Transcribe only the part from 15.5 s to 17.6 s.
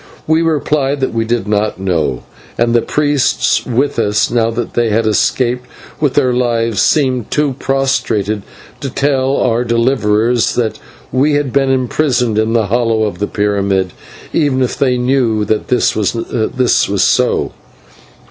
this was so.